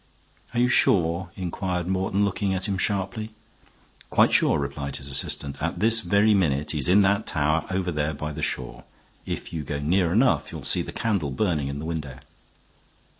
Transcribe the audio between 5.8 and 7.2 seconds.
very minute he is in